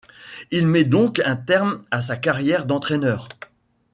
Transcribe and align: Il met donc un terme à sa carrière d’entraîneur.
Il 0.49 0.65
met 0.65 0.83
donc 0.83 1.19
un 1.25 1.35
terme 1.35 1.83
à 1.91 2.01
sa 2.01 2.17
carrière 2.17 2.65
d’entraîneur. 2.65 3.29